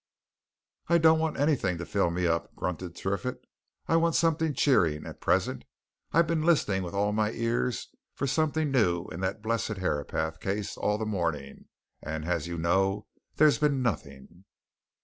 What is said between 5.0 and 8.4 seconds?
at present. I've been listening with all my ears for